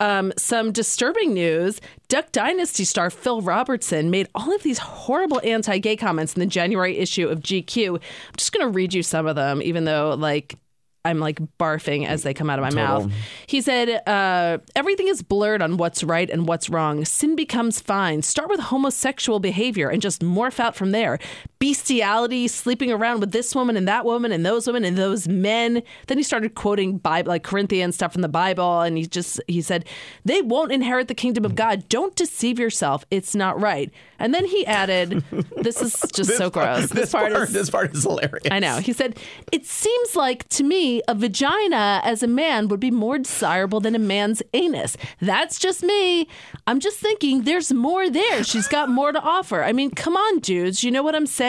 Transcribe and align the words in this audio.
Um, 0.00 0.32
some 0.36 0.72
disturbing 0.72 1.34
news 1.34 1.80
Duck 2.08 2.30
Dynasty 2.32 2.84
star 2.84 3.10
Phil 3.10 3.42
Robertson 3.42 4.10
made 4.10 4.28
all 4.34 4.54
of 4.54 4.62
these 4.62 4.78
horrible 4.78 5.40
anti 5.44 5.78
gay 5.78 5.96
comments 5.96 6.34
in 6.34 6.40
the 6.40 6.46
January 6.46 6.96
issue 6.96 7.28
of 7.28 7.40
GQ. 7.40 7.96
I'm 7.96 8.00
just 8.36 8.52
going 8.52 8.64
to 8.64 8.70
read 8.70 8.94
you 8.94 9.02
some 9.02 9.26
of 9.26 9.36
them, 9.36 9.60
even 9.62 9.84
though, 9.84 10.14
like, 10.14 10.56
I'm 11.04 11.20
like 11.20 11.40
barfing 11.58 12.06
as 12.06 12.22
they 12.22 12.34
come 12.34 12.50
out 12.50 12.58
of 12.58 12.64
my 12.64 12.70
Total. 12.70 13.08
mouth. 13.08 13.12
He 13.46 13.60
said, 13.60 14.06
uh, 14.06 14.58
everything 14.76 15.08
is 15.08 15.22
blurred 15.22 15.62
on 15.62 15.76
what's 15.76 16.04
right 16.04 16.28
and 16.28 16.46
what's 16.46 16.68
wrong. 16.68 17.04
Sin 17.04 17.34
becomes 17.34 17.80
fine. 17.80 18.22
Start 18.22 18.50
with 18.50 18.60
homosexual 18.60 19.40
behavior 19.40 19.88
and 19.88 20.02
just 20.02 20.20
morph 20.20 20.60
out 20.60 20.76
from 20.76 20.90
there. 20.90 21.18
Bestiality, 21.58 22.46
sleeping 22.46 22.92
around 22.92 23.20
with 23.20 23.32
this 23.32 23.54
woman 23.54 23.76
and 23.76 23.88
that 23.88 24.04
woman 24.04 24.30
and 24.30 24.46
those 24.46 24.66
women 24.66 24.84
and 24.84 24.96
those 24.96 25.26
men. 25.26 25.82
Then 26.06 26.16
he 26.16 26.22
started 26.22 26.54
quoting 26.54 26.98
Bible, 26.98 27.30
like 27.30 27.42
Corinthian 27.42 27.90
stuff 27.90 28.12
from 28.12 28.22
the 28.22 28.28
Bible. 28.28 28.82
And 28.82 28.96
he 28.96 29.06
just, 29.06 29.40
he 29.48 29.60
said, 29.60 29.84
they 30.24 30.40
won't 30.40 30.70
inherit 30.70 31.08
the 31.08 31.14
kingdom 31.14 31.44
of 31.44 31.56
God. 31.56 31.88
Don't 31.88 32.14
deceive 32.14 32.58
yourself. 32.60 33.04
It's 33.10 33.34
not 33.34 33.60
right. 33.60 33.90
And 34.20 34.32
then 34.32 34.44
he 34.44 34.64
added, 34.66 35.24
this 35.56 35.82
is 35.82 35.96
just 36.12 36.36
so 36.36 36.48
part- 36.50 36.76
gross. 36.78 36.90
This, 36.90 37.12
part, 37.12 37.32
is 37.32 37.52
this 37.52 37.70
part 37.70 37.94
is 37.94 38.04
hilarious. 38.04 38.48
I 38.50 38.60
know. 38.60 38.78
He 38.78 38.92
said, 38.92 39.18
It 39.50 39.66
seems 39.66 40.14
like 40.14 40.48
to 40.50 40.62
me 40.62 41.02
a 41.08 41.14
vagina 41.14 42.00
as 42.04 42.22
a 42.22 42.28
man 42.28 42.68
would 42.68 42.80
be 42.80 42.90
more 42.92 43.18
desirable 43.18 43.80
than 43.80 43.94
a 43.96 43.98
man's 43.98 44.42
anus. 44.54 44.96
That's 45.20 45.58
just 45.58 45.82
me. 45.82 46.28
I'm 46.68 46.78
just 46.78 46.98
thinking 46.98 47.42
there's 47.42 47.72
more 47.72 48.08
there. 48.10 48.44
She's 48.44 48.68
got 48.68 48.88
more 48.88 49.10
to 49.10 49.20
offer. 49.20 49.64
I 49.64 49.72
mean, 49.72 49.90
come 49.90 50.16
on, 50.16 50.38
dudes. 50.38 50.84
You 50.84 50.90
know 50.92 51.02
what 51.02 51.16
I'm 51.16 51.26
saying? 51.26 51.47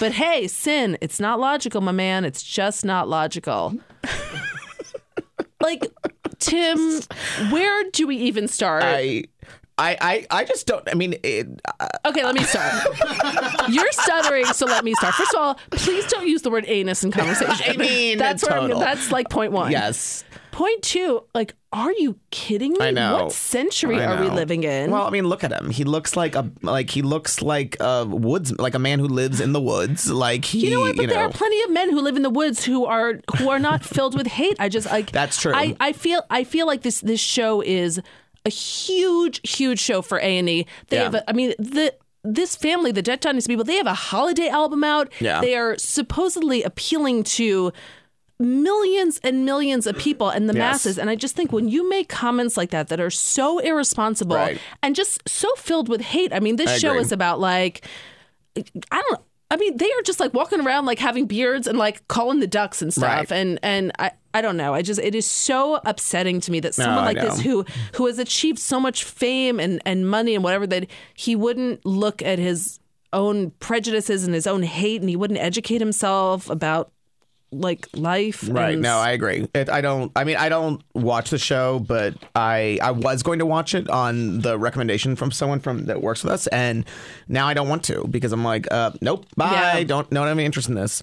But 0.00 0.12
hey, 0.12 0.46
sin, 0.48 0.98
it's 1.00 1.20
not 1.20 1.40
logical, 1.40 1.80
my 1.80 1.92
man. 1.92 2.24
It's 2.24 2.42
just 2.42 2.84
not 2.84 3.08
logical. 3.08 3.74
like, 5.60 5.90
Tim, 6.38 7.00
where 7.50 7.90
do 7.90 8.06
we 8.06 8.16
even 8.16 8.48
start? 8.48 8.82
I, 8.84 9.24
I, 9.78 10.26
I, 10.30 10.40
I 10.40 10.44
just 10.44 10.66
don't. 10.66 10.88
I 10.88 10.94
mean, 10.94 11.16
it, 11.22 11.46
uh, 11.78 11.88
Okay, 12.06 12.24
let 12.24 12.34
me 12.34 12.42
start. 12.44 12.86
You're 13.68 13.92
stuttering, 13.92 14.46
so 14.46 14.64
let 14.64 14.84
me 14.84 14.94
start. 14.94 15.14
First 15.14 15.34
of 15.34 15.40
all, 15.40 15.54
please 15.70 16.06
don't 16.06 16.26
use 16.26 16.42
the 16.42 16.50
word 16.50 16.64
anus 16.66 17.04
in 17.04 17.10
conversation. 17.10 17.74
I 17.74 17.76
mean, 17.76 18.16
that's 18.16 18.42
where 18.42 18.58
I'm, 18.58 18.68
total. 18.68 18.80
that's 18.80 19.10
like 19.10 19.28
point 19.28 19.52
one. 19.52 19.70
yes. 19.70 20.24
Point 20.52 20.82
two, 20.82 21.22
like, 21.34 21.54
are 21.70 21.92
you 21.92 22.18
kidding 22.30 22.72
me? 22.72 22.78
I 22.80 22.90
know. 22.90 23.24
What 23.24 23.32
century 23.32 24.00
I 24.00 24.06
are 24.06 24.22
we 24.22 24.30
living 24.30 24.64
in? 24.64 24.90
Well, 24.90 25.06
I 25.06 25.10
mean, 25.10 25.28
look 25.28 25.44
at 25.44 25.52
him. 25.52 25.68
He 25.68 25.84
looks 25.84 26.16
like 26.16 26.34
a 26.34 26.50
like 26.62 26.88
he 26.88 27.02
looks 27.02 27.42
like 27.42 27.76
a 27.78 28.06
woods 28.06 28.58
like 28.58 28.74
a 28.74 28.78
man 28.78 28.98
who 28.98 29.06
lives 29.06 29.42
in 29.42 29.52
the 29.52 29.60
woods. 29.60 30.10
Like 30.10 30.46
he, 30.46 30.60
you 30.60 30.70
know 30.70 30.80
what? 30.80 30.96
But 30.96 31.10
there 31.10 31.18
know, 31.18 31.26
are 31.26 31.30
plenty 31.30 31.60
of 31.64 31.72
men 31.72 31.90
who 31.90 32.00
live 32.00 32.16
in 32.16 32.22
the 32.22 32.30
woods 32.30 32.64
who 32.64 32.86
are 32.86 33.20
who 33.36 33.50
are 33.50 33.58
not 33.58 33.84
filled 33.84 34.16
with 34.16 34.26
hate. 34.26 34.56
I 34.58 34.70
just 34.70 34.86
like 34.86 35.10
That's 35.12 35.38
true. 35.38 35.52
I, 35.54 35.76
I 35.78 35.92
feel 35.92 36.22
I 36.30 36.44
feel 36.44 36.66
like 36.66 36.80
this 36.80 37.02
this 37.02 37.20
show 37.20 37.60
is 37.60 38.00
a 38.46 38.50
huge 38.50 39.40
huge 39.48 39.78
show 39.80 40.00
for 40.02 40.18
A 40.18 40.38
and 40.38 40.48
E. 40.48 40.66
They 40.88 40.96
Yeah. 40.96 41.02
have 41.04 41.14
a, 41.16 41.30
I 41.30 41.32
mean 41.32 41.52
the. 41.58 41.94
This 42.28 42.56
family, 42.56 42.90
the 42.90 43.02
Duck 43.02 43.20
Dynasty 43.20 43.52
people, 43.52 43.64
they 43.64 43.76
have 43.76 43.86
a 43.86 43.94
holiday 43.94 44.48
album 44.48 44.82
out. 44.82 45.12
Yeah. 45.20 45.40
They 45.40 45.54
are 45.54 45.78
supposedly 45.78 46.64
appealing 46.64 47.22
to 47.38 47.72
millions 48.40 49.20
and 49.22 49.44
millions 49.44 49.86
of 49.86 49.96
people 49.96 50.28
and 50.28 50.48
the 50.48 50.52
Yes. 50.54 50.58
masses. 50.60 50.98
And 50.98 51.08
I 51.08 51.14
just 51.14 51.36
think 51.36 51.52
when 51.52 51.68
you 51.68 51.88
make 51.88 52.08
comments 52.08 52.56
like 52.56 52.70
that 52.70 52.88
that 52.88 52.98
are 53.00 53.10
so 53.10 53.58
irresponsible 53.60 54.34
Right. 54.36 54.58
and 54.82 54.96
just 54.96 55.26
so 55.28 55.54
filled 55.54 55.88
with 55.88 56.00
hate, 56.00 56.32
I 56.32 56.40
mean, 56.40 56.56
this 56.56 56.70
I 56.70 56.78
show 56.78 56.90
agree. 56.90 57.02
is 57.02 57.12
about 57.12 57.38
like 57.40 57.86
I 58.90 59.02
don't. 59.08 59.20
I 59.48 59.56
mean, 59.56 59.76
they 59.76 59.86
are 59.86 60.02
just 60.04 60.18
like 60.18 60.34
walking 60.34 60.60
around 60.60 60.86
like 60.86 60.98
having 60.98 61.26
beards 61.26 61.68
and 61.68 61.78
like 61.78 62.06
calling 62.08 62.40
the 62.40 62.48
ducks 62.48 62.82
and 62.82 62.92
stuff. 62.92 63.30
Right. 63.30 63.32
And 63.32 63.60
and 63.62 63.92
I 64.00 64.10
I 64.36 64.40
don't 64.42 64.56
know. 64.56 64.74
I 64.74 64.82
just 64.82 65.00
it 65.00 65.14
is 65.14 65.26
so 65.26 65.80
upsetting 65.84 66.40
to 66.42 66.50
me 66.52 66.60
that 66.60 66.74
someone 66.74 67.04
like 67.04 67.16
this 67.30 67.40
who 67.40 67.64
who 67.94 68.06
has 68.06 68.18
achieved 68.18 68.58
so 68.58 68.78
much 68.78 69.04
fame 69.04 69.58
and 69.60 69.80
and 69.86 70.08
money 70.08 70.34
and 70.34 70.44
whatever 70.44 70.66
that 70.66 70.86
he 71.14 71.34
wouldn't 71.34 71.84
look 71.86 72.22
at 72.22 72.38
his 72.38 72.78
own 73.12 73.50
prejudices 73.60 74.24
and 74.24 74.34
his 74.34 74.46
own 74.46 74.62
hate 74.62 75.00
and 75.00 75.08
he 75.08 75.16
wouldn't 75.16 75.40
educate 75.40 75.80
himself 75.80 76.50
about 76.50 76.90
like 77.52 77.86
life. 77.94 78.40
Right. 78.50 78.72
and- 78.74 78.82
No, 78.82 78.98
I 78.98 79.12
agree. 79.12 79.48
It, 79.54 79.70
I 79.70 79.80
don't. 79.80 80.10
I 80.16 80.24
mean, 80.24 80.36
I 80.36 80.48
don't 80.48 80.82
watch 80.94 81.30
the 81.30 81.38
show, 81.38 81.78
but 81.78 82.14
I 82.34 82.78
I 82.82 82.90
was 82.90 83.22
going 83.22 83.38
to 83.38 83.46
watch 83.46 83.70
it 83.74 83.88
on 83.88 84.40
the 84.40 84.58
recommendation 84.58 85.14
from 85.16 85.30
someone 85.30 85.60
from 85.60 85.86
that 85.86 86.02
works 86.02 86.24
with 86.24 86.32
us, 86.32 86.48
and 86.48 86.84
now 87.28 87.46
I 87.46 87.54
don't 87.54 87.68
want 87.68 87.84
to 87.84 88.04
because 88.10 88.32
I'm 88.32 88.44
like, 88.44 88.66
uh, 88.70 88.90
nope, 89.00 89.26
bye. 89.36 89.52
Yeah. 89.78 89.84
Don't 89.84 90.10
don't 90.10 90.26
have 90.26 90.36
any 90.36 90.44
interest 90.44 90.68
in 90.68 90.74
this. 90.74 90.94